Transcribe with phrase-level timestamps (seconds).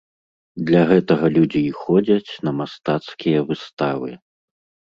[0.69, 4.09] Для гэтага людзі і ходзяць на мастацкія выставы.